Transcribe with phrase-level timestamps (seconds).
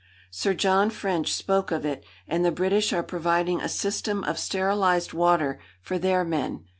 [0.31, 5.13] Sir John French spoke of it, and the British are providing a system of sterilised
[5.13, 6.65] water for their men.